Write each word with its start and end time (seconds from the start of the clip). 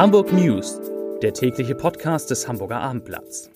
Hamburg 0.00 0.32
News, 0.32 0.80
der 1.20 1.34
tägliche 1.34 1.74
Podcast 1.74 2.30
des 2.30 2.48
Hamburger 2.48 2.80
Abendblatts. 2.80 3.50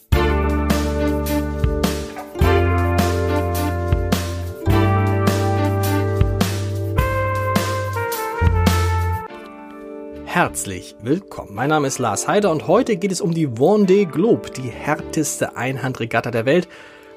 Herzlich 10.27 10.97
willkommen. 11.01 11.55
Mein 11.55 11.71
Name 11.71 11.87
ist 11.87 11.99
Lars 11.99 12.29
Heider 12.29 12.51
und 12.51 12.69
heute 12.69 12.99
geht 12.99 13.11
es 13.11 13.23
um 13.23 13.33
die 13.33 13.49
Vendée 13.49 14.05
Globe, 14.05 14.51
die 14.51 14.69
härteste 14.69 15.57
Einhandregatta 15.57 16.31
der 16.31 16.45
Welt, 16.45 16.69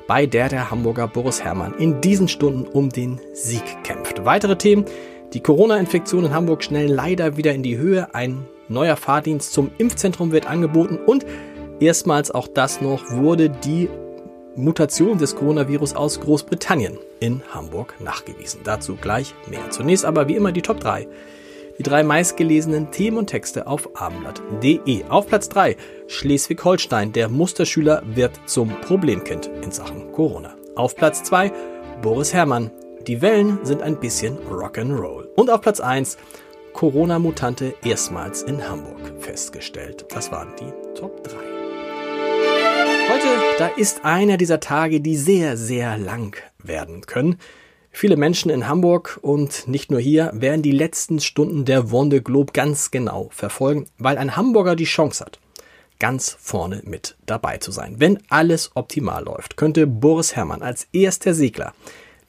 bei 0.08 0.26
der 0.26 0.48
der 0.48 0.72
Hamburger 0.72 1.10
Boris 1.10 1.44
Herrmann 1.44 1.74
in 1.78 2.00
diesen 2.00 2.30
Stunden 2.30 2.66
um 2.66 2.88
den 2.88 3.20
Sieg 3.34 3.84
kämpft. 3.84 4.24
Weitere 4.24 4.58
Themen 4.58 4.86
die 5.34 5.42
Corona-Infektion 5.42 6.24
in 6.24 6.34
Hamburg 6.34 6.64
schnell 6.64 6.88
leider 6.88 7.36
wieder 7.36 7.54
in 7.54 7.64
die 7.64 7.78
Höhe. 7.78 8.16
Ein 8.16 8.48
neuer 8.70 8.96
Fahrdienst 8.96 9.54
zum 9.54 9.72
Impfzentrum 9.78 10.32
wird 10.32 10.48
angeboten 10.48 10.98
und 11.06 11.26
erstmals 11.80 12.32
auch 12.32 12.48
das 12.48 12.82
noch 12.82 13.10
wurde 13.12 13.50
die 13.50 13.90
Mutation 14.56 15.20
des 15.20 15.36
Coronavirus 15.36 15.96
aus 15.96 16.20
Großbritannien 16.20 16.98
in 17.20 17.44
Hamburg 17.54 17.94
nachgewiesen. 18.00 18.62
Dazu 18.64 18.96
gleich 18.96 19.36
mehr. 19.48 19.70
Zunächst 19.70 20.04
aber 20.04 20.28
wie 20.28 20.36
immer 20.36 20.52
die 20.52 20.64
Top 20.64 20.80
3. 20.80 21.08
Die 21.78 21.84
drei 21.84 22.02
meistgelesenen 22.02 22.90
Themen 22.90 23.18
und 23.18 23.28
Texte 23.28 23.68
auf 23.68 23.90
abendblatt.de. 23.96 25.04
Auf 25.10 25.28
Platz 25.28 25.48
3 25.50 25.78
Schleswig-Holstein. 26.08 27.12
Der 27.14 27.30
Musterschüler 27.30 28.02
wird 28.16 28.32
zum 28.48 28.70
Problemkind 28.82 29.52
in 29.62 29.72
Sachen 29.72 30.12
Corona. 30.12 30.56
Auf 30.76 30.96
Platz 30.96 31.22
2 31.24 31.52
Boris 32.02 32.34
Herrmann. 32.34 32.72
Die 33.06 33.22
Wellen 33.22 33.60
sind 33.64 33.84
ein 33.84 34.00
bisschen 34.00 34.40
Rock'n'Roll. 34.50 35.28
Und 35.36 35.52
auf 35.52 35.62
Platz 35.62 35.80
1 35.80 36.18
Corona-Mutante 36.78 37.74
erstmals 37.84 38.44
in 38.44 38.70
Hamburg 38.70 39.12
festgestellt. 39.18 40.06
Das 40.10 40.32
waren 40.32 40.50
die 40.60 40.72
Top 40.94 41.24
3. 41.24 41.36
Heute, 43.12 43.28
da 43.58 43.66
ist 43.70 44.06
einer 44.06 44.38
dieser 44.38 44.60
Tage, 44.60 45.02
die 45.02 45.18
sehr, 45.18 45.58
sehr 45.58 45.98
lang 45.98 46.38
werden 46.60 47.02
können. 47.08 47.40
Viele 47.90 48.16
Menschen 48.16 48.52
in 48.52 48.68
Hamburg 48.68 49.18
und 49.24 49.68
nicht 49.68 49.90
nur 49.90 50.00
hier 50.00 50.30
werden 50.36 50.62
die 50.62 50.72
letzten 50.72 51.20
Stunden 51.20 51.66
der 51.66 51.90
Wonde 51.90 52.22
Globe 52.22 52.54
ganz 52.54 52.92
genau 52.92 53.30
verfolgen, 53.32 53.88
weil 53.98 54.20
ein 54.20 54.38
Hamburger 54.38 54.76
die 54.76 54.84
Chance 54.84 55.26
hat, 55.26 55.40
ganz 55.98 56.38
vorne 56.40 56.84
mit 56.86 57.18
dabei 57.26 57.58
zu 57.58 57.72
sein. 57.72 57.96
Wenn 57.98 58.20
alles 58.30 58.70
optimal 58.76 59.24
läuft, 59.24 59.58
könnte 59.58 59.88
Boris 59.88 60.36
Herrmann 60.36 60.62
als 60.62 60.88
erster 60.94 61.34
Segler 61.34 61.74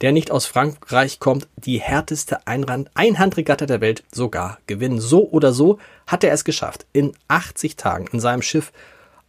der 0.01 0.11
nicht 0.11 0.31
aus 0.31 0.45
Frankreich 0.45 1.19
kommt, 1.19 1.47
die 1.57 1.79
härteste 1.79 2.47
Einhandregatta 2.47 3.65
der 3.65 3.81
Welt 3.81 4.03
sogar 4.11 4.59
gewinnen. 4.67 4.99
So 4.99 5.29
oder 5.29 5.51
so 5.51 5.79
hat 6.07 6.23
er 6.23 6.31
es 6.31 6.43
geschafft, 6.43 6.85
in 6.93 7.13
80 7.27 7.75
Tagen 7.75 8.07
in 8.11 8.19
seinem 8.19 8.41
Schiff 8.41 8.71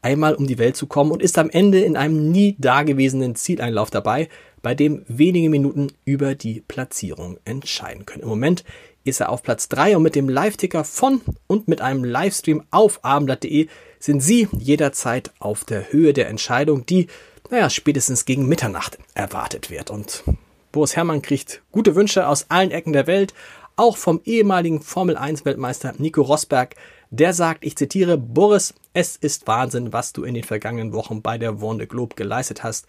einmal 0.03 0.35
um 0.35 0.47
die 0.47 0.59
Welt 0.59 0.77
zu 0.77 0.87
kommen 0.87 1.11
und 1.11 1.23
ist 1.23 1.39
am 1.39 1.51
Ende 1.51 1.81
in 1.81 1.97
einem 1.97 2.31
nie 2.31 2.57
dagewesenen 2.59 3.35
Zieleinlauf 3.35 3.91
dabei, 3.91 4.29
bei 4.63 4.75
dem 4.75 5.05
wenige 5.09 5.51
Minuten 5.51 5.89
über 6.05 6.35
die 6.35 6.63
Platzierung 6.67 7.39
entscheiden 7.45 8.07
können. 8.07 8.23
Im 8.23 8.29
Moment 8.29 8.65
ist 9.05 9.21
er 9.21 9.31
auf 9.31 9.43
Platz 9.43 9.69
3 9.69 9.97
und 9.97 10.03
mit 10.03 10.15
dem 10.15 10.29
Live-Ticker 10.29 10.85
von 10.85 11.21
und 11.47 11.69
mit 11.69 11.81
einem 11.81 12.05
Livestream 12.05 12.63
auf 12.71 13.05
abendblatt.de 13.05 13.69
sind 13.99 14.21
Sie 14.21 14.49
jederzeit 14.59 15.31
auf 15.39 15.65
der 15.65 15.93
Höhe 15.93 16.13
der 16.13 16.29
Entscheidung, 16.29 16.87
die, 16.87 17.09
naja, 17.51 17.71
spätestens 17.71 18.25
gegen 18.25 18.47
Mitternacht 18.47 18.99
erwartet 19.15 19.71
wird. 19.71 19.91
Und 19.91 20.25
Boris 20.73 20.97
Herrmann 20.97 21.23
kriegt 21.23 21.63
gute 21.73 21.95
Wünsche 21.95 22.29
aus 22.29 22.47
allen 22.49 22.71
Ecken 22.71 22.93
der 22.93 23.07
Welt, 23.07 23.35
auch 23.77 23.97
vom 23.97 24.21
ehemaligen 24.25 24.83
Formel 24.83 25.17
1 25.17 25.45
Weltmeister 25.45 25.95
Nico 25.99 26.23
Rosberg. 26.23 26.77
Der 27.11 27.33
sagt, 27.33 27.65
ich 27.65 27.77
zitiere, 27.77 28.17
Boris, 28.19 28.75
es 28.93 29.17
ist 29.17 29.47
Wahnsinn, 29.47 29.93
was 29.93 30.13
du 30.13 30.23
in 30.25 30.35
den 30.35 30.45
vergangenen 30.45 30.93
Wochen 30.93 31.23
bei 31.23 31.39
der 31.39 31.61
Wonde 31.61 31.87
Globe 31.87 32.15
geleistet 32.15 32.63
hast. 32.63 32.87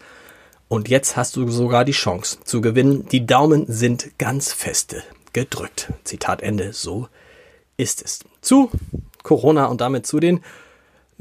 Und 0.68 0.90
jetzt 0.90 1.18
hast 1.18 1.36
du 1.36 1.50
sogar 1.50 1.86
die 1.86 1.92
Chance 1.92 2.38
zu 2.44 2.62
gewinnen. 2.62 3.08
Die 3.12 3.26
Daumen 3.26 3.66
sind 3.68 4.18
ganz 4.18 4.54
feste 4.54 5.04
gedrückt. 5.34 5.92
Zitat 6.04 6.42
Ende. 6.42 6.74
So 6.74 7.08
ist 7.78 8.04
es. 8.04 8.20
Zu 8.42 8.70
Corona 9.24 9.66
und 9.66 9.82
damit 9.82 10.06
zu 10.06 10.20
den 10.20 10.42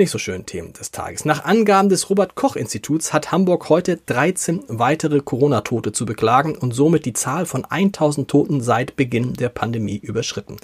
nicht 0.00 0.11
so 0.11 0.19
schönen 0.19 0.47
Themen 0.47 0.72
des 0.72 0.91
Tages. 0.91 1.25
Nach 1.27 1.44
Angaben 1.44 1.91
des 1.91 2.09
Robert 2.09 2.34
Koch 2.34 2.56
Instituts 2.56 3.12
hat 3.12 3.33
Hamburg 3.33 3.69
heute 3.69 3.99
13 4.06 4.65
weitere 4.69 5.21
Corona-Tote 5.21 5.93
zu 5.93 6.06
beklagen 6.06 6.56
und 6.56 6.72
somit 6.72 7.05
die 7.05 7.12
Zahl 7.12 7.44
von 7.44 7.66
1000 7.66 8.27
Toten 8.27 8.62
seit 8.62 8.97
Beginn 8.97 9.34
der 9.34 9.50
Pandemie 9.50 9.99
überschritten. 9.99 10.56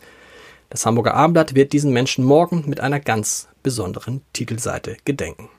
Das 0.71 0.87
Hamburger 0.87 1.15
Abendblatt 1.15 1.55
wird 1.55 1.75
diesen 1.75 1.93
Menschen 1.93 2.25
morgen 2.25 2.65
mit 2.67 2.81
einer 2.81 2.99
ganz 2.99 3.49
besonderen 3.63 4.23
Titelseite 4.33 4.97
gedenken. 5.05 5.51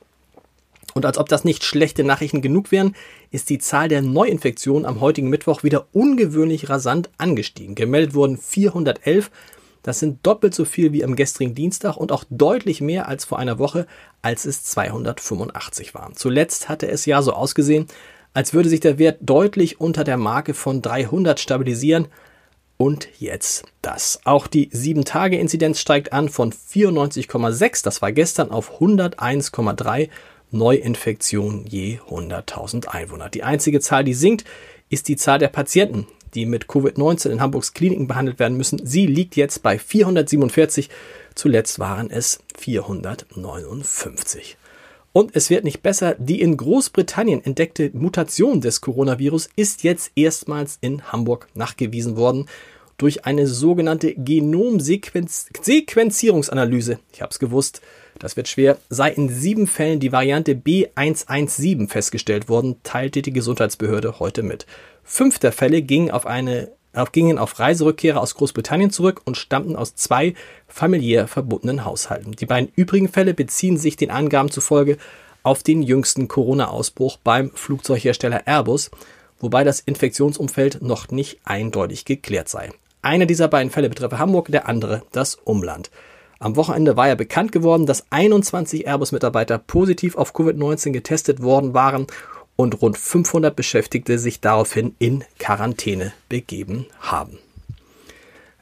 Und 0.96 1.06
als 1.06 1.20
ob 1.20 1.30
das 1.30 1.46
nicht 1.46 1.64
schlechte 1.64 2.04
Nachrichten 2.04 2.42
genug 2.42 2.72
wären, 2.72 2.96
ist 3.30 3.52
die 3.52 3.60
Zahl 3.60 3.90
der 3.90 4.02
Neuinfektionen 4.02 4.88
am 4.88 5.02
heutigen 5.02 5.30
Mittwoch 5.30 5.62
wieder 5.62 5.86
ungewöhnlich 5.94 6.70
rasant 6.70 7.12
angestiegen. 7.20 7.76
Gemeldet 7.76 8.16
wurden 8.16 8.40
411 8.40 9.30
das 9.88 10.00
sind 10.00 10.28
doppelt 10.28 10.54
so 10.54 10.66
viel 10.66 10.92
wie 10.92 11.06
am 11.06 11.16
gestrigen 11.16 11.56
Dienstag 11.56 11.96
und 11.96 12.12
auch 12.12 12.26
deutlich 12.30 12.82
mehr 12.82 13.08
als 13.08 13.24
vor 13.24 13.40
einer 13.40 13.58
Woche, 13.58 13.88
als 14.22 14.44
es 14.44 14.62
285 14.66 15.94
waren. 15.94 16.14
Zuletzt 16.14 16.68
hatte 16.68 16.90
es 16.90 17.06
ja 17.06 17.22
so 17.22 17.32
ausgesehen, 17.32 17.88
als 18.34 18.54
würde 18.54 18.68
sich 18.68 18.82
der 18.82 19.00
Wert 19.00 19.20
deutlich 19.22 19.80
unter 19.80 20.04
der 20.04 20.18
Marke 20.18 20.54
von 20.54 20.82
300 20.82 21.40
stabilisieren. 21.40 22.10
Und 22.76 23.08
jetzt 23.18 23.64
das. 23.82 24.20
Auch 24.26 24.48
die 24.48 24.70
7-Tage-Inzidenz 24.72 25.80
steigt 25.80 26.12
an 26.12 26.28
von 26.28 26.52
94,6, 26.52 27.82
das 27.82 28.02
war 28.02 28.12
gestern, 28.12 28.52
auf 28.52 28.82
101,3 28.82 30.10
Neuinfektionen 30.52 31.66
je 31.66 32.00
100.000 32.10 32.90
Einwohner. 32.90 33.30
Die 33.30 33.44
einzige 33.44 33.80
Zahl, 33.80 34.04
die 34.04 34.14
sinkt, 34.14 34.44
ist 34.90 35.08
die 35.08 35.16
Zahl 35.16 35.40
der 35.40 35.48
Patienten, 35.48 36.08
die 36.34 36.46
mit 36.46 36.66
Covid-19 36.66 37.30
in 37.30 37.42
Hamburgs 37.42 37.74
Kliniken 37.74 38.08
behandelt 38.08 38.40
werden 38.40 38.58
müssen. 38.58 38.86
Sie 38.86 39.06
liegt 39.06 39.36
jetzt 39.36 39.64
bei 39.64 39.80
447. 39.80 40.90
Zuletzt 41.36 41.80
waren 41.80 42.10
es 42.10 42.40
459. 42.58 44.58
Und 45.14 45.36
es 45.36 45.50
wird 45.50 45.64
nicht 45.64 45.82
besser. 45.82 46.16
Die 46.20 46.42
in 46.42 46.58
Großbritannien 46.58 47.42
entdeckte 47.44 47.90
Mutation 47.94 48.62
des 48.62 48.82
Coronavirus 48.82 49.50
ist 49.56 49.84
jetzt 49.84 50.12
erstmals 50.16 50.78
in 50.82 51.12
Hamburg 51.12 51.48
nachgewiesen 51.56 52.18
worden 52.18 52.48
durch 52.98 53.26
eine 53.26 53.48
sogenannte 53.48 54.14
Genomsequenzierungsanalyse. 54.16 57.00
Ich 57.14 57.22
habe 57.22 57.32
es 57.32 57.40
gewusst, 57.40 57.82
das 58.20 58.38
wird 58.38 58.48
schwer. 58.48 58.78
Sei 58.90 59.12
in 59.12 59.30
sieben 59.30 59.68
Fällen 59.68 60.00
die 60.00 60.12
Variante 60.12 60.54
B117 60.54 61.90
festgestellt 61.90 62.50
worden, 62.50 62.78
teilte 62.84 63.22
die 63.22 63.34
Gesundheitsbehörde 63.34 64.20
heute 64.20 64.44
mit. 64.44 64.66
Fünf 65.04 65.40
der 65.40 65.52
Fälle 65.52 65.82
gingen 65.82 66.12
auf 66.12 66.26
eine 66.26 66.70
gingen 67.12 67.38
auf 67.38 67.60
Reiserückkehrer 67.60 68.20
aus 68.20 68.34
Großbritannien 68.34 68.90
zurück 68.90 69.22
und 69.26 69.38
stammten 69.38 69.76
aus 69.76 69.94
zwei 69.94 70.34
familiär 70.68 71.28
verbundenen 71.28 71.86
Haushalten. 71.86 72.32
Die 72.32 72.48
beiden 72.48 72.72
übrigen 72.76 73.08
Fälle 73.08 73.36
beziehen 73.36 73.78
sich 73.78 73.98
den 73.98 74.10
Angaben 74.10 74.50
zufolge 74.50 74.98
auf 75.44 75.62
den 75.62 75.84
jüngsten 75.84 76.28
Corona-Ausbruch 76.28 77.18
beim 77.24 77.52
Flugzeughersteller 77.52 78.48
Airbus, 78.48 78.90
wobei 79.40 79.64
das 79.64 79.80
Infektionsumfeld 79.80 80.82
noch 80.82 81.10
nicht 81.10 81.40
eindeutig 81.46 82.04
geklärt 82.06 82.50
sei. 82.50 82.72
Einer 83.02 83.28
dieser 83.28 83.48
beiden 83.48 83.72
Fälle 83.72 83.90
betreffe 83.90 84.20
Hamburg, 84.20 84.48
der 84.50 84.68
andere 84.68 85.04
das 85.12 85.36
Umland. 85.36 85.92
Am 86.40 86.56
Wochenende 86.56 86.98
war 86.98 87.08
ja 87.08 87.16
bekannt 87.16 87.52
geworden, 87.52 87.86
dass 87.86 88.06
21 88.12 88.88
Airbus-Mitarbeiter 88.88 89.58
positiv 89.58 90.16
auf 90.16 90.36
Covid-19 90.36 90.92
getestet 90.92 91.42
worden 91.42 91.74
waren 91.74 92.08
und 92.56 92.82
rund 92.82 92.98
500 92.98 93.56
Beschäftigte 93.56 94.20
sich 94.20 94.40
daraufhin 94.40 94.96
in 95.00 95.24
Quarantäne 95.40 96.14
begeben 96.30 96.86
haben. 97.00 97.40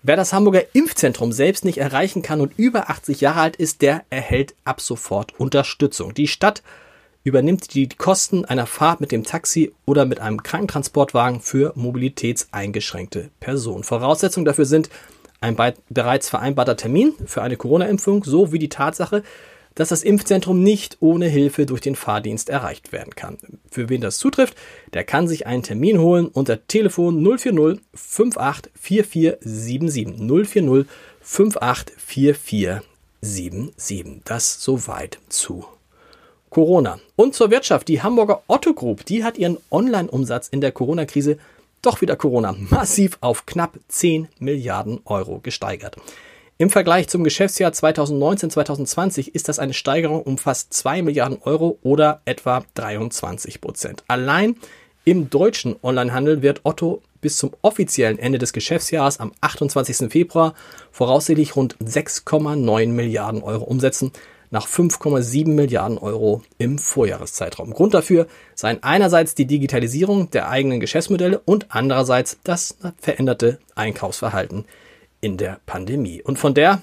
Wer 0.03 0.15
das 0.15 0.33
Hamburger 0.33 0.61
Impfzentrum 0.73 1.31
selbst 1.31 1.65
nicht 1.65 1.79
erreichen 1.79 2.21
kann 2.21 2.39
und 2.39 2.53
über 2.57 2.91
80 2.91 3.21
Jahre 3.21 3.41
alt 3.41 3.55
ist, 3.55 3.81
der 3.81 4.03
erhält 4.11 4.53
ab 4.63 4.79
sofort 4.79 5.33
Unterstützung. 5.39 6.13
Die 6.13 6.27
Stadt 6.27 6.61
übernimmt 7.23 7.73
die 7.73 7.89
Kosten 7.89 8.45
einer 8.45 8.67
Fahrt 8.67 9.01
mit 9.01 9.11
dem 9.11 9.23
Taxi 9.23 9.73
oder 9.85 10.05
mit 10.05 10.19
einem 10.19 10.43
Krankentransportwagen 10.43 11.41
für 11.41 11.73
mobilitätseingeschränkte 11.75 13.31
Personen. 13.39 13.83
Voraussetzung 13.83 14.45
dafür 14.45 14.65
sind 14.65 14.89
ein 15.45 15.55
bereits 15.89 16.29
vereinbarter 16.29 16.75
Termin 16.75 17.13
für 17.25 17.43
eine 17.43 17.55
Corona-Impfung 17.55 18.23
sowie 18.23 18.59
die 18.59 18.69
Tatsache, 18.69 19.23
dass 19.75 19.89
das 19.89 20.03
Impfzentrum 20.03 20.63
nicht 20.63 20.97
ohne 21.01 21.27
Hilfe 21.27 21.65
durch 21.65 21.81
den 21.81 21.95
Fahrdienst 21.95 22.49
erreicht 22.49 22.91
werden 22.91 23.15
kann. 23.15 23.37
Für 23.69 23.89
wen 23.89 24.01
das 24.01 24.17
zutrifft, 24.17 24.55
der 24.93 25.03
kann 25.03 25.27
sich 25.27 25.45
einen 25.45 25.61
Termin 25.63 25.99
holen 25.99 26.27
unter 26.27 26.65
Telefon 26.65 27.23
040 27.23 27.81
584477 27.93 30.17
040 30.17 30.87
584477. 31.21 34.21
Das 34.23 34.61
soweit 34.61 35.19
zu 35.29 35.65
Corona. 36.49 36.99
Und 37.17 37.35
zur 37.35 37.51
Wirtschaft. 37.51 37.89
Die 37.89 38.01
Hamburger 38.01 38.43
Otto 38.47 38.73
Group, 38.73 39.05
die 39.05 39.25
hat 39.25 39.37
ihren 39.37 39.57
Online-Umsatz 39.71 40.47
in 40.47 40.61
der 40.61 40.71
Corona-Krise 40.71 41.37
doch 41.85 42.01
wieder 42.01 42.15
Corona 42.15 42.55
massiv 42.57 43.17
auf 43.21 43.45
knapp 43.45 43.79
10 43.87 44.27
Milliarden 44.39 45.01
Euro 45.05 45.39
gesteigert. 45.39 45.97
Im 46.57 46.69
Vergleich 46.69 47.09
zum 47.09 47.23
Geschäftsjahr 47.23 47.71
2019-2020 47.71 49.29
ist 49.33 49.49
das 49.49 49.59
eine 49.59 49.73
Steigerung 49.73 50.21
um 50.21 50.37
fast 50.37 50.73
2 50.73 51.01
Milliarden 51.01 51.37
Euro 51.43 51.77
oder 51.83 52.21
etwa 52.23 52.63
23 52.75 53.59
Prozent. 53.59 54.03
Allein 54.07 54.55
im 55.03 55.29
deutschen 55.29 55.75
Onlinehandel 55.81 56.41
wird 56.41 56.61
Otto 56.63 57.01
bis 57.19 57.37
zum 57.37 57.51
offiziellen 57.61 58.19
Ende 58.19 58.37
des 58.37 58.53
Geschäftsjahres 58.53 59.19
am 59.19 59.33
28. 59.41 60.11
Februar 60.11 60.53
voraussichtlich 60.91 61.55
rund 61.55 61.75
6,9 61.77 62.87
Milliarden 62.87 63.43
Euro 63.43 63.65
umsetzen, 63.65 64.11
nach 64.51 64.67
5,7 64.67 65.49
Milliarden 65.49 65.97
Euro 65.97 66.43
im 66.57 66.77
Vorjahreszeitraum. 66.77 67.73
Grund 67.73 67.93
dafür 67.93 68.27
seien 68.53 68.83
einerseits 68.83 69.35
die 69.35 69.45
Digitalisierung 69.45 70.29
der 70.31 70.49
eigenen 70.49 70.79
Geschäftsmodelle 70.79 71.39
und 71.39 71.67
andererseits 71.69 72.39
das 72.43 72.77
veränderte 72.99 73.59
Einkaufsverhalten 73.75 74.65
in 75.21 75.37
der 75.37 75.59
Pandemie. 75.65 76.21
Und 76.21 76.37
von 76.37 76.53
der 76.53 76.81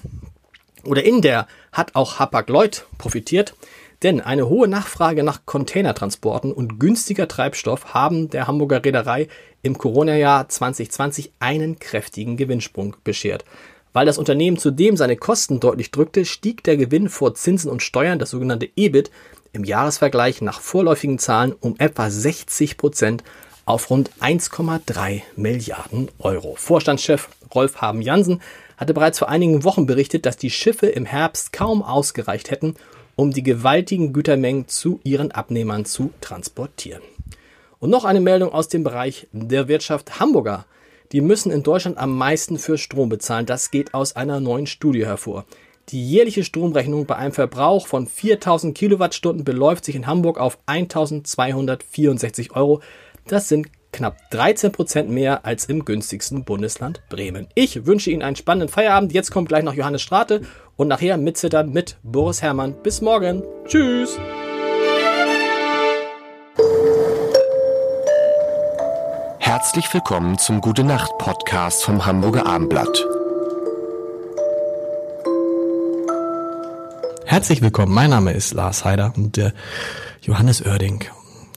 oder 0.85 1.03
in 1.03 1.21
der 1.21 1.47
hat 1.71 1.95
auch 1.95 2.19
Hapag-Lloyd 2.19 2.85
profitiert, 2.97 3.55
denn 4.03 4.19
eine 4.19 4.49
hohe 4.49 4.67
Nachfrage 4.67 5.23
nach 5.23 5.45
Containertransporten 5.45 6.51
und 6.51 6.77
günstiger 6.79 7.27
Treibstoff 7.27 7.93
haben 7.93 8.29
der 8.29 8.47
Hamburger 8.47 8.83
Reederei 8.83 9.29
im 9.61 9.77
Corona-Jahr 9.77 10.49
2020 10.49 11.31
einen 11.39 11.79
kräftigen 11.79 12.35
Gewinnsprung 12.35 12.97
beschert. 13.05 13.45
Weil 13.93 14.07
das 14.07 14.17
Unternehmen 14.17 14.57
zudem 14.57 14.97
seine 14.97 15.15
Kosten 15.15 15.59
deutlich 15.59 15.91
drückte, 15.91 16.25
stieg 16.25 16.63
der 16.63 16.77
Gewinn 16.77 17.09
vor 17.09 17.35
Zinsen 17.35 17.71
und 17.71 17.83
Steuern, 17.83 18.19
das 18.19 18.31
sogenannte 18.31 18.69
EBIT, 18.75 19.11
im 19.53 19.63
Jahresvergleich 19.63 20.41
nach 20.41 20.59
vorläufigen 20.59 21.19
Zahlen 21.19 21.53
um 21.53 21.75
etwa 21.77 22.09
60 22.09 22.75
Prozent 22.75 23.23
auf 23.65 23.89
rund 23.91 24.09
1,3 24.19 25.21
Milliarden 25.35 26.09
Euro. 26.19 26.55
Vorstandschef 26.55 27.29
Rolf 27.53 27.77
Haben 27.77 28.01
Jansen 28.01 28.41
hatte 28.77 28.95
bereits 28.95 29.19
vor 29.19 29.29
einigen 29.29 29.63
Wochen 29.63 29.85
berichtet, 29.85 30.25
dass 30.25 30.37
die 30.37 30.49
Schiffe 30.49 30.87
im 30.87 31.05
Herbst 31.05 31.53
kaum 31.53 31.83
ausgereicht 31.83 32.49
hätten, 32.49 32.75
um 33.15 33.31
die 33.31 33.43
gewaltigen 33.43 34.11
Gütermengen 34.11 34.67
zu 34.67 34.99
ihren 35.03 35.31
Abnehmern 35.31 35.85
zu 35.85 36.11
transportieren. 36.19 37.03
Und 37.79 37.91
noch 37.91 38.05
eine 38.05 38.21
Meldung 38.21 38.51
aus 38.51 38.69
dem 38.69 38.83
Bereich 38.83 39.27
der 39.31 39.67
Wirtschaft 39.67 40.19
Hamburger 40.19 40.65
die 41.13 41.21
müssen 41.21 41.51
in 41.51 41.63
Deutschland 41.63 41.97
am 41.97 42.17
meisten 42.17 42.57
für 42.57 42.77
Strom 42.77 43.07
bezahlen. 43.07 43.45
Das 43.45 43.71
geht 43.71 43.93
aus 43.93 44.15
einer 44.15 44.41
neuen 44.41 44.67
Studie 44.67 45.05
hervor. 45.05 45.45
Die 45.89 46.05
jährliche 46.05 46.43
Stromrechnung 46.43 47.05
bei 47.05 47.15
einem 47.15 47.33
Verbrauch 47.33 47.87
von 47.87 48.07
4000 48.07 48.75
Kilowattstunden 48.75 49.45
beläuft 49.45 49.85
sich 49.85 49.95
in 49.95 50.07
Hamburg 50.07 50.39
auf 50.39 50.57
1264 50.65 52.55
Euro. 52.55 52.81
Das 53.27 53.47
sind 53.47 53.67
knapp 53.91 54.17
13 54.31 54.71
Prozent 54.71 55.09
mehr 55.09 55.45
als 55.45 55.65
im 55.65 55.85
günstigsten 55.85 56.43
Bundesland 56.45 57.01
Bremen. 57.09 57.47
Ich 57.53 57.85
wünsche 57.85 58.09
Ihnen 58.11 58.23
einen 58.23 58.35
spannenden 58.35 58.69
Feierabend. 58.69 59.13
Jetzt 59.13 59.31
kommt 59.31 59.49
gleich 59.49 59.63
noch 59.63 59.75
Johannes 59.75 60.01
Strate 60.01 60.41
und 60.77 60.87
nachher 60.87 61.17
Mitzittern 61.17 61.71
mit 61.71 61.97
Boris 62.01 62.41
Herrmann. 62.41 62.75
Bis 62.81 63.01
morgen. 63.01 63.43
Tschüss. 63.67 64.17
Herzlich 69.63 69.93
willkommen 69.93 70.37
zum 70.37 70.59
Gute 70.59 70.83
Nacht 70.83 71.17
Podcast 71.17 71.85
vom 71.85 72.05
Hamburger 72.05 72.45
Abendblatt. 72.45 73.07
Herzlich 77.23 77.61
willkommen, 77.61 77.93
mein 77.93 78.09
Name 78.09 78.33
ist 78.33 78.53
Lars 78.53 78.83
Heider 78.83 79.13
und 79.15 79.37
der 79.37 79.53
Johannes 80.21 80.65
Oerding, 80.65 81.05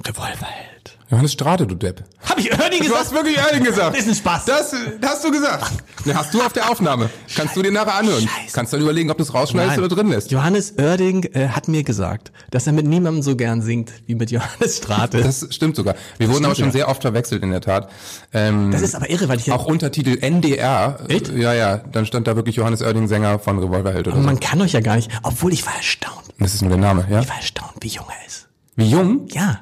Revolverheld. 0.07 0.76
Johannes 1.09 1.33
Strate, 1.33 1.67
du 1.69 1.77
Depp. 1.77 2.03
Hab 2.29 2.37
ich 2.39 2.51
Oerding 2.51 2.81
gesagt? 2.81 2.91
Du 2.91 2.97
hast 2.97 3.13
wirklich 3.15 3.39
Oerding 3.39 3.63
gesagt. 3.63 3.95
Das 3.97 4.01
ist 4.05 4.09
ein 4.09 4.15
Spaß. 4.17 4.45
Das, 4.47 4.71
das 5.01 5.11
hast 5.11 5.25
du 5.25 5.31
gesagt. 5.31 5.73
Ne, 6.05 6.15
hast 6.17 6.35
du 6.35 6.43
auf 6.43 6.53
der 6.53 6.69
Aufnahme. 6.69 7.09
Kannst 7.35 7.55
du 7.57 7.63
dir 7.63 7.71
nachher 7.71 7.95
anhören. 7.95 8.23
Scheiße. 8.23 8.53
Kannst 8.53 8.73
dann 8.73 8.81
überlegen, 8.81 9.11
ob 9.11 9.17
du 9.17 9.23
es 9.23 9.33
rausschneidest 9.33 9.77
Nein. 9.77 9.85
oder 9.85 9.95
drin 9.95 10.09
lässt. 10.09 10.33
Johannes 10.33 10.75
Oerding 10.79 11.23
äh, 11.35 11.49
hat 11.49 11.69
mir 11.69 11.85
gesagt, 11.85 12.33
dass 12.51 12.67
er 12.67 12.73
mit 12.73 12.87
niemandem 12.87 13.23
so 13.23 13.37
gern 13.37 13.63
singt 13.63 13.93
wie 14.07 14.17
mit 14.17 14.33
Johannes 14.33 14.79
Strate. 14.79 15.23
Das 15.23 15.47
stimmt 15.51 15.77
sogar. 15.77 15.95
Wir 16.19 16.29
wurden 16.29 16.45
aber 16.45 16.55
schon 16.57 16.65
sogar. 16.67 16.73
sehr 16.73 16.89
oft 16.89 17.03
verwechselt 17.03 17.43
in 17.45 17.53
der 17.53 17.61
Tat. 17.61 17.89
Ähm, 18.33 18.73
Das 18.73 18.83
ist 18.83 18.97
aber 18.97 19.09
irre, 19.09 19.29
weil 19.29 19.39
ich 19.39 19.53
auch 19.53 19.67
Untertitel 19.67 20.19
NDR. 20.21 20.99
Echt? 21.09 21.29
Ja, 21.29 21.55
ja. 21.55 21.79
Dann 21.79 22.07
stand 22.07 22.27
da 22.27 22.35
wirklich 22.35 22.57
Johannes 22.57 22.83
Oerding, 22.83 23.07
Sänger 23.07 23.39
von 23.39 23.59
Revolverheld 23.61 24.09
oder 24.09 24.15
aber 24.17 24.23
so. 24.23 24.27
man 24.27 24.41
kann 24.41 24.61
euch 24.61 24.73
ja 24.73 24.81
gar 24.81 24.97
nicht, 24.97 25.11
obwohl 25.23 25.53
ich 25.53 25.65
war 25.67 25.75
erstaunt. 25.77 26.17
Das 26.41 26.53
ist 26.55 26.63
nur 26.63 26.71
der 26.71 26.79
Name, 26.81 27.07
ja? 27.09 27.21
Ich 27.21 27.29
war 27.29 27.37
erstaunt, 27.37 27.73
wie 27.81 27.89
jung 27.89 28.07
er 28.09 28.27
ist. 28.27 28.49
Wie 28.75 28.89
jung? 28.91 29.27
Ja, 29.33 29.61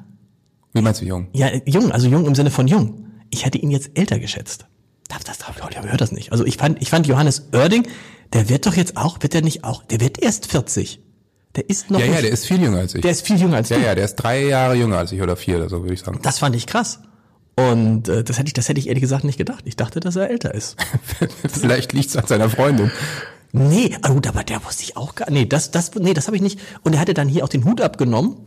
Wie 0.74 0.82
meinst 0.82 1.00
du 1.00 1.06
jung? 1.06 1.28
ja, 1.32 1.48
äh, 1.48 1.62
jung, 1.64 1.90
also 1.92 2.08
jung 2.08 2.26
im 2.26 2.34
Sinne 2.34 2.50
von 2.50 2.68
jung. 2.68 3.06
Ich 3.30 3.44
hätte 3.46 3.58
ihn 3.58 3.70
jetzt 3.70 3.90
älter 3.94 4.18
geschätzt. 4.18 4.66
Das, 5.08 5.24
das, 5.24 5.38
das, 5.38 5.58
Leute, 5.58 5.82
hört 5.82 6.00
das 6.00 6.12
nicht. 6.12 6.32
Also 6.32 6.44
ich 6.44 6.56
fand, 6.56 6.80
ich 6.82 6.90
fand 6.90 7.06
Johannes 7.06 7.48
Oerding, 7.52 7.86
der 8.32 8.48
wird 8.48 8.66
doch 8.66 8.74
jetzt 8.74 8.96
auch, 8.96 9.18
wird 9.22 9.32
der 9.34 9.42
nicht 9.42 9.64
auch, 9.64 9.82
der 9.84 10.00
wird 10.00 10.22
erst 10.22 10.46
40. 10.46 11.00
Der 11.56 11.68
ist 11.70 11.90
noch 11.90 12.00
Ja, 12.00 12.06
ja, 12.06 12.12
nicht- 12.12 12.24
der 12.24 12.30
ist 12.32 12.46
viel 12.46 12.60
jünger 12.60 12.78
als 12.78 12.94
ich. 12.94 13.00
der 13.02 13.10
ist 13.12 13.26
viel 13.26 13.36
jünger 13.40 13.56
als 13.56 13.68
ja, 13.68 13.76
du. 13.78 13.84
ja, 13.84 13.94
der 13.94 14.04
ist 14.04 14.16
drei 14.16 14.44
Jahre 14.46 14.74
jünger 14.74 14.98
als 14.98 15.12
ich 15.12 15.22
oder 15.22 15.36
vier 15.36 15.56
oder 15.56 15.68
so, 15.68 15.82
würde 15.82 15.94
ich 15.94 16.00
sagen. 16.00 16.18
Das 16.22 16.38
fand 16.38 16.56
ich 16.56 16.66
krass. 16.66 17.00
Und 17.56 18.08
äh, 18.08 18.24
das 18.24 18.38
hätte 18.38 18.48
ich, 18.48 18.52
das 18.54 18.68
hätte 18.68 18.80
ich 18.80 18.88
ehrlich 18.88 19.02
gesagt 19.02 19.22
nicht 19.22 19.38
gedacht. 19.38 19.62
Ich 19.66 19.76
dachte, 19.76 20.00
dass 20.00 20.16
er 20.16 20.28
älter 20.30 20.52
ist. 20.54 20.76
Vielleicht 21.48 21.92
liegt's 21.92 22.16
an 22.16 22.26
seiner 22.26 22.50
Freundin. 22.50 22.90
Nee, 23.52 23.96
ah, 24.02 24.08
gut, 24.08 24.26
aber 24.26 24.42
der 24.42 24.64
wusste 24.64 24.82
ich 24.82 24.96
auch 24.96 25.14
gar 25.14 25.30
Nee, 25.30 25.46
das, 25.46 25.70
das, 25.70 25.94
nee, 25.94 26.14
das 26.14 26.26
habe 26.26 26.34
ich 26.36 26.42
nicht. 26.42 26.58
Und 26.82 26.94
er 26.94 27.00
hatte 27.00 27.14
dann 27.14 27.28
hier 27.28 27.44
auch 27.44 27.48
den 27.48 27.64
Hut 27.64 27.80
abgenommen. 27.80 28.38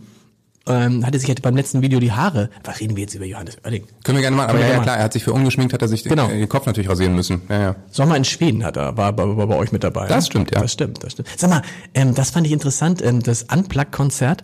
Ähm, 0.68 1.06
hatte 1.06 1.20
sich 1.20 1.28
halt 1.30 1.42
beim 1.42 1.56
letzten 1.56 1.82
Video 1.82 2.00
die 2.00 2.12
Haare. 2.12 2.50
Was 2.64 2.80
reden 2.80 2.96
wir 2.96 3.02
jetzt 3.02 3.16
über 3.16 3.26
Johannes 3.26 3.58
Oerding? 3.64 3.84
Können 4.04 4.18
wir 4.18 4.22
gerne 4.22 4.36
machen, 4.36 4.50
aber 4.50 4.60
ja, 4.60 4.68
ja 4.68 4.80
klar, 4.80 4.98
er 4.98 5.04
hat 5.04 5.14
sich 5.14 5.24
für 5.24 5.34
ungeschminkt, 5.34 5.74
hat 5.74 5.82
er 5.82 5.88
sich 5.88 6.04
Genau. 6.04 6.28
den, 6.28 6.40
den 6.40 6.50
Kopf 6.50 6.66
natürlich 6.66 6.90
rasieren 6.90 7.16
müssen. 7.16 7.42
Ja, 7.50 7.60
ja. 7.60 7.76
Sommer 7.92 8.18
in 8.18 8.26
Schweden 8.26 8.64
hat 8.64 8.78
er, 8.78 8.98
war, 8.98 9.18
war, 9.18 9.38
war 9.38 9.48
bei 9.48 9.56
euch 9.56 9.72
mit 9.72 9.84
dabei. 9.84 10.08
Das 10.08 10.28
stimmt, 10.28 10.54
ja. 10.54 10.62
Das 10.62 10.74
stimmt, 10.74 11.04
das 11.04 11.14
stimmt. 11.14 11.30
Sag 11.38 11.50
mal, 11.50 11.62
ähm, 11.94 12.14
das 12.16 12.32
fand 12.32 12.46
ich 12.46 12.54
interessant, 12.54 13.02
ähm, 13.02 13.22
das 13.24 13.44
Unplugged-Konzert. 13.44 14.44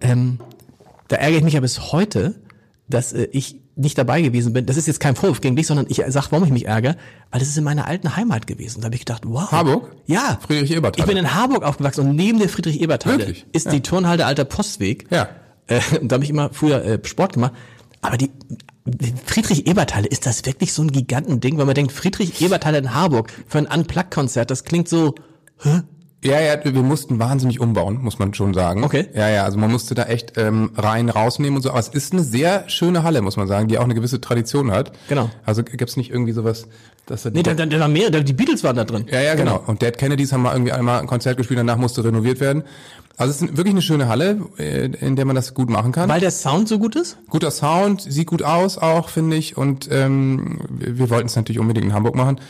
Ähm, 0.00 0.38
da 1.08 1.16
ärgere 1.16 1.38
ich 1.38 1.44
mich 1.44 1.54
ja 1.54 1.60
bis 1.60 1.92
heute, 1.92 2.34
dass 2.88 3.12
äh, 3.12 3.28
ich 3.32 3.56
nicht 3.74 3.96
dabei 3.96 4.20
gewesen 4.20 4.52
bin. 4.52 4.66
Das 4.66 4.76
ist 4.76 4.86
jetzt 4.86 5.00
kein 5.00 5.16
Vorwurf 5.16 5.40
gegen 5.40 5.56
dich, 5.56 5.66
sondern 5.66 5.86
ich 5.88 6.02
sag, 6.08 6.30
warum 6.30 6.44
ich 6.44 6.52
mich 6.52 6.66
ärgere, 6.66 6.96
weil 7.30 7.40
das 7.40 7.48
ist 7.48 7.56
in 7.56 7.64
meiner 7.64 7.86
alten 7.86 8.16
Heimat 8.16 8.46
gewesen. 8.46 8.80
Da 8.82 8.86
habe 8.86 8.94
ich 8.94 9.00
gedacht, 9.06 9.22
wow. 9.24 9.50
Harburg? 9.50 9.96
Ja. 10.06 10.38
Friedrich-Ebert-Halle. 10.46 11.02
Ich 11.02 11.06
bin 11.06 11.16
in 11.16 11.34
Harburg 11.34 11.62
aufgewachsen 11.62 12.06
und 12.08 12.16
neben 12.16 12.38
der 12.38 12.50
Friedrich-Ebert-Halle 12.50 13.18
Wirklich? 13.18 13.46
ist 13.52 13.72
die 13.72 13.80
Turnhalle 13.80 14.26
Alter 14.26 14.44
Postweg. 14.44 15.06
Ja. 15.10 15.28
Äh, 15.66 15.80
und 16.00 16.10
da 16.10 16.14
habe 16.14 16.24
ich 16.24 16.30
immer 16.30 16.50
früher 16.52 16.84
äh, 16.84 16.98
Sport 17.04 17.34
gemacht. 17.34 17.52
Aber 18.00 18.16
die 18.16 18.30
Friedrich-Ebert-Halle, 19.26 20.08
ist 20.08 20.26
das 20.26 20.44
wirklich 20.44 20.72
so 20.72 20.82
ein 20.82 20.90
Gigantending? 20.90 21.56
Weil 21.58 21.66
man 21.66 21.74
denkt, 21.74 21.92
Friedrich-Ebert-Halle 21.92 22.78
in 22.78 22.94
Harburg 22.94 23.30
für 23.46 23.58
ein 23.58 23.66
Unplugged-Konzert, 23.66 24.50
das 24.50 24.64
klingt 24.64 24.88
so, 24.88 25.14
Ja, 26.24 26.40
ja, 26.40 26.56
wir 26.62 26.82
mussten 26.82 27.18
wahnsinnig 27.18 27.58
umbauen, 27.58 27.98
muss 28.00 28.18
man 28.20 28.32
schon 28.32 28.54
sagen. 28.54 28.84
Okay. 28.84 29.06
Ja, 29.12 29.28
ja, 29.28 29.44
also 29.44 29.58
man 29.58 29.72
musste 29.72 29.94
da 29.94 30.04
echt 30.04 30.34
ähm, 30.36 30.70
rein 30.76 31.08
rausnehmen 31.08 31.56
und 31.56 31.62
so. 31.62 31.70
Aber 31.70 31.80
es 31.80 31.88
ist 31.88 32.12
eine 32.12 32.22
sehr 32.22 32.68
schöne 32.68 33.02
Halle, 33.02 33.22
muss 33.22 33.36
man 33.36 33.48
sagen, 33.48 33.66
die 33.66 33.78
auch 33.78 33.84
eine 33.84 33.94
gewisse 33.94 34.20
Tradition 34.20 34.70
hat. 34.70 34.92
Genau. 35.08 35.30
Also 35.44 35.64
gibt's 35.64 35.96
nicht 35.96 36.10
irgendwie 36.10 36.32
sowas, 36.32 36.68
dass 37.06 37.24
da 37.24 37.30
nee, 37.30 37.42
da, 37.42 37.54
da, 37.54 37.66
da 37.66 37.80
waren 37.80 37.92
mehrere, 37.92 38.22
die 38.22 38.32
Beatles 38.32 38.62
waren 38.62 38.76
da 38.76 38.84
drin. 38.84 39.06
ja, 39.10 39.20
ja, 39.20 39.34
genau. 39.34 39.62
Und 39.66 39.82
Dead 39.82 39.98
Kennedys 39.98 40.32
haben 40.32 40.42
mal 40.42 40.52
irgendwie 40.52 40.72
einmal 40.72 41.00
ein 41.00 41.08
Konzert 41.08 41.36
gespielt, 41.36 41.58
danach 41.58 41.76
musste 41.76 42.04
renoviert 42.04 42.38
werden. 42.38 42.62
Also 43.16 43.30
es 43.30 43.42
ist 43.42 43.56
wirklich 43.56 43.74
eine 43.74 43.82
schöne 43.82 44.08
Halle, 44.08 44.40
äh, 44.58 44.86
in 44.86 45.16
der 45.16 45.24
man 45.24 45.36
das 45.36 45.54
gut 45.54 45.70
machen 45.70 45.92
kann. 45.92 46.08
Weil 46.08 46.20
der 46.20 46.30
Sound 46.30 46.68
so 46.68 46.78
gut 46.78 46.94
ist? 46.94 47.18
Guter 47.28 47.50
Sound, 47.50 48.00
sieht 48.00 48.28
gut 48.28 48.42
aus 48.42 48.78
auch, 48.78 49.08
finde 49.08 49.36
ich. 49.36 49.56
Und 49.56 49.88
ähm, 49.90 50.60
wir 50.70 51.10
wollten 51.10 51.26
es 51.26 51.36
natürlich 51.36 51.58
unbedingt 51.58 51.86
in 51.86 51.94
Hamburg 51.94 52.14
machen. 52.14 52.40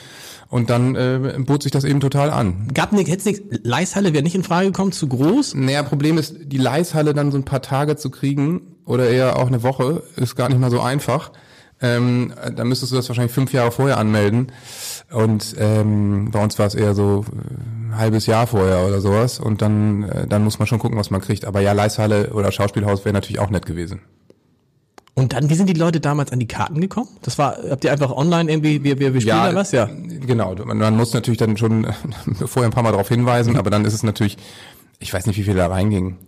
Und 0.53 0.69
dann 0.69 0.97
äh, 0.97 1.39
bot 1.39 1.63
sich 1.63 1.73
das 1.73 1.85
eben 1.85 2.01
total 2.01 2.29
an. 2.29 2.69
Gab 2.75 2.93
nix, 2.93 3.09
hätte 3.11 3.27
nix, 3.27 3.41
Leishalle 3.63 4.13
wäre 4.13 4.23
nicht 4.23 4.35
in 4.35 4.43
Frage 4.43 4.67
gekommen, 4.67 4.93
zu 4.93 5.09
groß. 5.09 5.55
Naja, 5.55 5.83
Problem 5.83 6.19
ist, 6.19 6.37
die 6.45 6.59
Leishalle 6.59 7.15
dann 7.15 7.33
so 7.33 7.39
ein 7.39 7.45
paar 7.47 7.63
Tage 7.63 7.97
zu 7.97 8.11
kriegen 8.11 8.61
oder 8.85 9.09
eher 9.09 9.39
auch 9.39 9.47
eine 9.47 9.63
Woche, 9.63 10.03
ist 10.17 10.37
gar 10.37 10.51
nicht 10.51 10.61
mal 10.61 10.71
so 10.71 10.83
einfach. 10.83 11.33
Ähm, 11.81 12.35
da 12.55 12.65
müsstest 12.65 12.93
du 12.93 12.97
das 12.97 13.09
wahrscheinlich 13.09 13.33
fünf 13.33 13.55
Jahre 13.55 13.73
vorher 13.73 13.97
anmelden. 13.97 14.53
Und 15.11 15.57
ähm, 15.59 16.31
bei 16.31 16.45
uns 16.45 16.59
war 16.59 16.67
es 16.67 16.75
eher 16.75 16.95
so 16.95 17.25
äh, 17.33 17.89
ein 17.89 17.97
halbes 17.97 18.27
Jahr 18.27 18.47
vorher 18.47 18.87
oder 18.87 19.01
sowas. 19.01 19.41
Und 19.41 19.63
dann, 19.63 20.03
äh, 20.03 20.27
dann 20.27 20.45
muss 20.45 20.59
man 20.59 20.69
schon 20.69 20.79
gucken, 20.79 20.99
was 20.99 21.09
man 21.09 21.23
kriegt. 21.23 21.47
Aber 21.47 21.63
ja, 21.63 21.73
Leishalle 21.73 22.35
oder 22.35 22.53
Schauspielhaus 22.53 23.07
wäre 23.07 23.15
natürlich 23.15 23.39
auch 23.39 23.49
nett 23.49 23.65
gewesen. 23.65 24.03
Und 25.23 25.33
dann, 25.33 25.49
wie 25.49 25.55
sind 25.55 25.69
die 25.69 25.75
Leute 25.75 26.01
damals 26.01 26.33
an 26.33 26.41
die 26.41 26.49
Karten 26.49 26.81
gekommen? 26.81 27.09
Das 27.23 27.39
war, 27.39 27.57
habt 27.71 27.85
ihr 27.85 27.93
einfach 27.93 28.11
online 28.11 28.51
irgendwie, 28.51 28.83
wir, 28.83 28.99
wir, 28.99 29.15
wir 29.15 29.21
spielen 29.21 29.37
da 29.37 29.55
was? 29.55 29.73
Ja. 29.73 29.89
Genau, 30.27 30.55
man, 30.65 30.79
man 30.79 30.97
muss 30.97 31.15
natürlich 31.15 31.39
dann 31.39 31.57
schon 31.57 31.87
vorher 32.47 32.69
ein 32.69 32.73
paar 32.73 32.83
Mal 32.83 32.91
darauf 32.93 33.09
hinweisen, 33.09 33.57
aber 33.57 33.71
dann 33.71 33.85
ist 33.85 33.95
es 33.95 34.03
natürlich, 34.03 34.37
ich 34.99 35.13
weiß 35.13 35.27
nicht, 35.27 35.37
wie 35.39 35.43
viele 35.45 35.57
da 35.59 35.69
reingingen. 35.69 36.19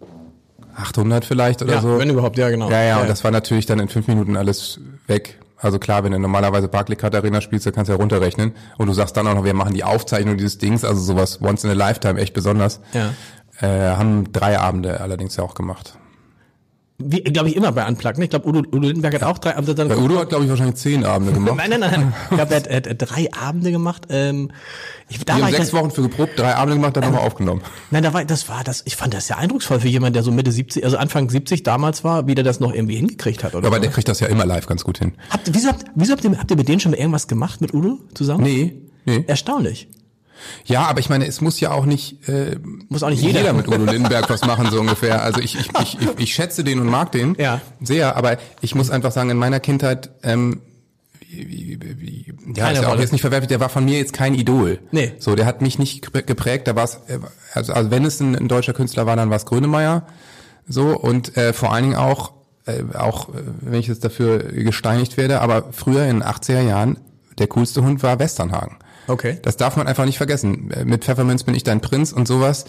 800 0.77 1.25
vielleicht 1.25 1.63
oder 1.63 1.75
Ja, 1.75 1.81
so. 1.81 1.99
wenn 1.99 2.11
überhaupt, 2.11 2.37
ja, 2.39 2.51
genau. 2.51 2.69
Ja, 2.71 2.79
ja, 2.79 2.85
Ja, 2.89 2.97
und 2.97 3.03
ja. 3.03 3.09
das 3.09 3.23
war 3.25 3.31
natürlich 3.31 3.67
dann 3.67 3.79
in 3.79 3.89
fünf 3.89 4.09
Minuten 4.09 4.37
alles 4.37 4.81
weg. 5.07 5.39
Also 5.59 5.79
klar, 5.79 6.05
wenn 6.05 6.13
du 6.13 6.19
normalerweise 6.19 6.69
Barclaycard 6.69 7.15
Arena 7.15 7.41
spielst, 7.41 7.65
dann 7.67 7.73
kannst 7.75 7.89
du 7.89 7.93
ja 7.95 7.99
runterrechnen. 7.99 8.53
Und 8.77 8.87
du 8.89 8.93
sagst 8.93 9.17
dann 9.17 9.27
auch 9.29 9.35
noch, 9.35 9.45
wir 9.45 9.55
machen 9.55 9.73
die 9.73 9.85
Aufzeichnung 9.85 10.37
dieses 10.37 10.59
Dings, 10.59 10.85
also 10.85 11.01
sowas 11.01 11.41
once 11.41 11.65
in 11.65 11.71
a 11.71 11.75
lifetime, 11.75 12.21
echt 12.21 12.35
besonders. 12.35 12.81
Ja. 12.93 13.15
Äh, 13.61 13.97
haben 13.97 14.33
drei 14.33 14.59
Abende 14.59 15.01
allerdings 15.01 15.37
ja 15.37 15.45
auch 15.45 15.55
gemacht. 15.55 15.97
Wie, 16.99 17.23
glaube 17.25 17.49
ich, 17.49 17.57
immer 17.57 17.73
bei 17.73 17.85
Unplugged. 17.89 18.19
Ne? 18.19 18.25
Ich 18.25 18.31
glaube, 18.31 18.47
Udo, 18.49 18.61
Udo 18.61 18.79
Lindenberg 18.87 19.15
hat 19.15 19.25
auch 19.25 19.39
drei 19.39 19.57
Abende 19.57 19.75
dann 19.75 19.89
Bei 19.89 19.97
Udo 19.97 20.17
hat, 20.21 20.29
glaube 20.29 20.45
ich, 20.45 20.51
wahrscheinlich 20.51 20.77
zehn 20.77 21.05
Abende 21.05 21.33
gemacht. 21.35 21.57
Nein, 21.57 21.71
nein, 21.71 21.81
nein. 21.81 22.15
Ich 22.31 22.37
glaube, 22.37 22.53
er, 22.55 22.57
hat- 22.61 22.67
er 22.69 22.91
hat 22.91 23.11
drei 23.11 23.33
Abende 23.33 23.73
gemacht. 23.73 24.07
Ähm, 24.11 24.53
ich, 25.09 25.19
da 25.19 25.35
Die 25.35 25.41
war 25.41 25.49
haben 25.49 25.53
ich 25.53 25.59
sechs 25.59 25.71
dann, 25.73 25.81
Wochen 25.81 25.91
für 25.91 26.03
geprobt, 26.03 26.39
drei 26.39 26.55
Abende 26.55 26.77
gemacht, 26.77 26.97
dann 26.97 27.03
nochmal 27.05 27.23
aufgenommen. 27.27 27.63
Nein, 27.91 28.05
da 28.05 28.15
war, 28.15 28.25
das 28.25 28.49
war 28.49 28.63
das. 28.63 28.83
Ich 28.87 28.95
fand 28.95 29.13
das 29.13 29.27
sehr 29.27 29.39
eindrucksvoll 29.39 29.81
für 29.81 29.89
jemanden, 29.89 30.15
der 30.15 30.23
so 30.23 30.31
Mitte 30.31 30.53
70, 30.53 30.85
also 30.85 30.97
Anfang 30.97 31.29
70 31.29 31.65
damals 31.65 32.05
war, 32.05 32.29
wie 32.29 32.37
der 32.37 32.45
das 32.45 32.61
noch 32.61 32.73
irgendwie 32.73 32.95
hingekriegt 32.97 33.43
hat. 33.43 33.57
Oder 33.57 33.67
Aber 33.67 33.77
so. 33.77 33.83
der 33.83 33.91
kriegt 33.91 34.07
das 34.09 34.21
ja 34.21 34.29
immer 34.29 34.47
live 34.47 34.67
ganz 34.67 34.85
gut 34.85 34.99
hin. 34.99 35.15
habt, 35.31 35.53
wieso 35.53 35.69
habt, 35.71 35.85
wieso 35.97 36.13
habt 36.13 36.23
ihr, 36.25 36.39
habt 36.39 36.51
ihr 36.53 36.57
mit 36.57 36.69
denen 36.69 36.79
schon 36.79 36.93
mal 36.93 36.99
irgendwas 36.99 37.27
gemacht 37.27 37.61
mit 37.61 37.75
Udo 37.75 37.99
zusammen? 38.15 38.45
Nee, 38.45 38.73
nee. 39.05 39.25
Erstaunlich. 39.27 39.89
Ja, 40.65 40.83
aber 40.87 41.01
ich 41.01 41.09
meine, 41.09 41.27
es 41.27 41.41
muss 41.41 41.61
ja 41.61 41.71
auch 41.71 41.87
nicht, 41.87 42.29
äh, 42.29 42.57
Muss 42.89 43.03
auch 43.03 43.11
nicht 43.11 43.23
jeder. 43.23 43.53
mit 43.53 43.69
Udo 43.69 43.85
Lindenberg 43.85 44.29
was 44.31 44.45
machen, 44.45 44.69
so 44.71 44.81
ungefähr. 44.81 45.23
Also 45.23 45.41
ich, 45.41 45.59
ich, 45.59 45.71
ich, 45.81 45.99
ich, 46.01 46.09
ich 46.19 46.35
schätze 46.35 46.65
den 46.65 46.81
und 46.81 46.87
mag 46.89 47.13
den 47.13 47.35
Ja. 47.39 47.61
sehr, 47.81 48.17
aber 48.17 48.37
ich 48.61 48.75
muss 48.75 48.91
einfach 48.91 49.13
sagen, 49.13 49.31
in 49.31 49.37
meiner 49.39 49.61
Kindheit, 49.61 50.11
ähm, 50.23 50.61
wie, 51.31 51.79
wie, 51.81 52.01
wie, 52.01 52.35
ja, 52.55 52.65
Keine 52.65 52.73
ist 52.75 52.83
ja 52.83 52.87
auch 52.87 52.93
Rolle. 52.93 53.03
jetzt 53.03 53.13
nicht 53.13 53.23
verwerflich, 53.23 53.49
der 53.49 53.61
war 53.61 53.69
von 53.69 53.85
mir 53.85 53.99
jetzt 53.99 54.13
kein 54.13 54.35
Idol. 54.35 54.79
Nee. 54.93 55.15
So, 55.19 55.35
der 55.35 55.47
hat 55.47 55.63
mich 55.63 55.79
nicht 55.79 56.07
geprä- 56.07 56.23
geprägt, 56.23 56.69
da 56.69 56.77
war 56.77 56.85
es, 56.85 57.01
also, 57.55 57.73
also 57.73 57.91
wenn 57.91 58.05
es 58.05 58.21
ein, 58.21 58.37
ein 58.37 58.49
deutscher 58.49 58.73
Künstler 58.73 59.07
war, 59.07 59.17
dann 59.17 59.31
war 59.31 59.37
es 59.37 59.45
Grönemeyer. 59.47 60.07
So, 60.69 60.97
und 60.99 61.37
äh, 61.37 61.53
vor 61.53 61.73
allen 61.73 61.85
Dingen 61.85 61.97
auch, 61.97 62.33
äh, 62.67 62.83
auch 62.97 63.31
äh, 63.31 63.43
wenn 63.63 63.81
ich 63.81 63.89
jetzt 63.89 64.05
dafür 64.05 64.39
gesteinigt 64.39 65.17
werde, 65.17 65.41
aber 65.41 65.73
früher 65.73 66.05
in 66.05 66.21
den 66.21 66.23
80er 66.23 66.63
Jahren, 66.63 66.99
der 67.39 67.49
coolste 67.49 67.83
Hund 67.83 68.03
war 68.05 68.19
Westernhagen. 68.21 68.77
Okay. 69.07 69.39
Das 69.43 69.57
darf 69.57 69.77
man 69.77 69.87
einfach 69.87 70.05
nicht 70.05 70.17
vergessen. 70.19 70.71
Äh, 70.71 70.85
Mit 70.85 71.05
Pfefferminz 71.05 71.45
bin 71.45 71.55
ich 71.55 71.63
dein 71.65 71.81
Prinz 71.81 72.13
und 72.13 72.27
sowas. 72.29 72.65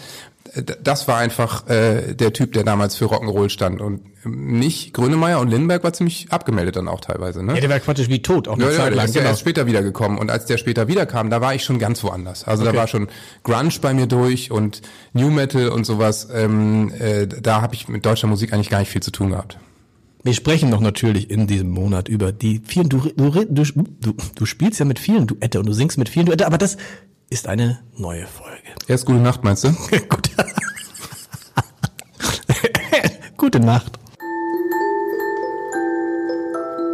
Äh, 0.54 0.62
Das 0.82 1.08
war 1.08 1.18
einfach 1.18 1.68
äh, 1.68 2.14
der 2.14 2.32
Typ, 2.32 2.52
der 2.52 2.64
damals 2.64 2.96
für 2.96 3.06
Rock'n'Roll 3.06 3.48
stand. 3.48 3.80
Und 3.80 4.02
ähm, 4.24 4.58
nicht 4.58 4.92
Grönemeyer 4.92 5.40
und 5.40 5.48
Lindenberg 5.48 5.82
war 5.84 5.92
ziemlich 5.92 6.26
abgemeldet 6.30 6.76
dann 6.76 6.88
auch 6.88 7.00
teilweise. 7.00 7.42
Ne? 7.42 7.54
Ja, 7.54 7.60
der 7.60 7.70
war 7.70 7.78
praktisch 7.78 8.08
wie 8.08 8.22
tot, 8.22 8.48
auch 8.48 8.58
Ja, 8.58 8.70
ja, 8.70 8.90
der 8.90 9.04
ist 9.04 9.14
ja 9.14 9.20
Genau. 9.20 9.30
erst 9.30 9.40
später 9.40 9.66
wiedergekommen. 9.66 10.18
Und 10.18 10.30
als 10.30 10.46
der 10.46 10.58
später 10.58 10.88
wiederkam, 10.88 11.30
da 11.30 11.40
war 11.40 11.54
ich 11.54 11.64
schon 11.64 11.78
ganz 11.78 12.02
woanders. 12.04 12.44
Also 12.44 12.64
da 12.64 12.74
war 12.74 12.86
schon 12.86 13.08
Grunge 13.42 13.70
bei 13.80 13.94
mir 13.94 14.06
durch 14.06 14.50
und 14.50 14.82
New 15.12 15.30
Metal 15.30 15.68
und 15.68 15.84
sowas. 15.84 16.28
Ähm, 16.32 16.92
äh, 16.98 17.26
da 17.26 17.62
habe 17.62 17.74
ich 17.74 17.88
mit 17.88 18.04
deutscher 18.04 18.26
Musik 18.26 18.52
eigentlich 18.52 18.70
gar 18.70 18.78
nicht 18.80 18.90
viel 18.90 19.02
zu 19.02 19.10
tun 19.10 19.30
gehabt. 19.30 19.58
Wir 20.26 20.34
sprechen 20.34 20.70
noch 20.70 20.80
natürlich 20.80 21.30
in 21.30 21.46
diesem 21.46 21.70
Monat 21.70 22.08
über 22.08 22.32
die 22.32 22.60
vielen, 22.66 22.88
du, 22.88 22.98
du, 22.98 23.30
du, 23.30 23.64
du, 23.64 24.14
du 24.34 24.44
spielst 24.44 24.80
ja 24.80 24.84
mit 24.84 24.98
vielen 24.98 25.28
Duette 25.28 25.60
und 25.60 25.66
du 25.66 25.72
singst 25.72 25.98
mit 25.98 26.08
vielen 26.08 26.26
Duette, 26.26 26.46
aber 26.46 26.58
das 26.58 26.76
ist 27.30 27.46
eine 27.46 27.78
neue 27.96 28.26
Folge. 28.26 28.64
Erst 28.88 29.06
gute 29.06 29.20
Nacht, 29.20 29.44
meinst 29.44 29.62
du? 29.62 29.70
Gut. 30.08 30.30
Gute 33.36 33.60
Nacht. 33.60 34.00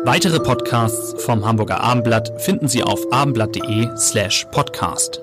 Weitere 0.05 0.39
Podcasts 0.39 1.15
vom 1.25 1.47
Hamburger 1.47 1.81
Abendblatt 1.81 2.39
finden 2.43 2.69
Sie 2.69 2.83
auf 2.83 3.11
abendblatt.de 3.11 3.97
slash 3.97 4.47
podcast. 4.53 5.22